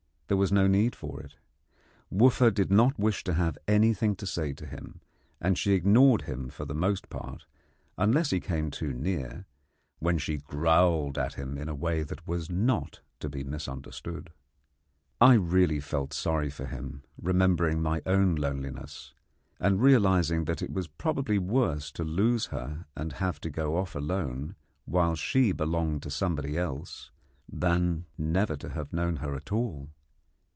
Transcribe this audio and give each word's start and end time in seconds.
There 0.31 0.37
was 0.37 0.49
no 0.53 0.65
need 0.65 0.95
for 0.95 1.19
it. 1.19 1.35
Wooffa 2.09 2.53
did 2.53 2.71
not 2.71 2.97
wish 2.97 3.21
to 3.25 3.33
have 3.33 3.57
anything 3.67 4.15
to 4.15 4.25
say 4.25 4.53
to 4.53 4.65
him, 4.65 5.01
and 5.41 5.57
she 5.57 5.73
ignored 5.73 6.21
him 6.21 6.47
for 6.47 6.63
the 6.63 6.73
most 6.73 7.09
part 7.09 7.45
unless 7.97 8.29
he 8.29 8.39
came 8.39 8.71
too 8.71 8.93
near, 8.93 9.45
when 9.99 10.17
she 10.17 10.37
growled 10.37 11.17
at 11.17 11.33
him 11.33 11.57
in 11.57 11.67
a 11.67 11.75
way 11.75 12.03
that 12.03 12.25
was 12.25 12.49
not 12.49 13.01
to 13.19 13.27
be 13.27 13.43
misunderstood. 13.43 14.31
I 15.19 15.33
really 15.33 15.81
felt 15.81 16.13
sorry 16.13 16.49
for 16.49 16.65
him, 16.67 17.03
remembering 17.21 17.81
my 17.81 18.01
own 18.05 18.35
loneliness, 18.35 19.13
and 19.59 19.81
realizing 19.81 20.45
that 20.45 20.61
it 20.61 20.71
was 20.71 20.87
probably 20.87 21.39
worse 21.39 21.91
to 21.91 22.05
lose 22.05 22.45
her 22.45 22.85
and 22.95 23.11
have 23.11 23.41
to 23.41 23.49
go 23.49 23.75
off 23.75 23.95
alone, 23.95 24.55
while 24.85 25.17
she 25.17 25.51
belonged 25.51 26.03
to 26.03 26.09
somebody 26.09 26.57
else, 26.57 27.11
than 27.51 28.05
never 28.17 28.55
to 28.55 28.69
have 28.69 28.93
known 28.93 29.17
her 29.17 29.35
at 29.35 29.51
all. 29.51 29.89